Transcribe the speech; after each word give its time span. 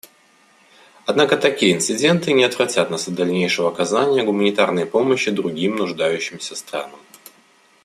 Однако 1.05 1.37
такие 1.37 1.75
инциденты 1.75 2.33
не 2.33 2.43
отвратят 2.43 2.89
нас 2.89 3.07
от 3.07 3.13
дальнейшего 3.13 3.69
оказания 3.69 4.23
гуманитарной 4.23 4.87
помощи 4.87 5.29
другим 5.29 5.75
нуждающимся 5.75 6.55
странам. 6.55 6.99